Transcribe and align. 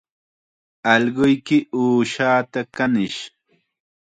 Allquyki 0.93 1.57
uushaata 1.81 2.59
kanish 2.75 3.19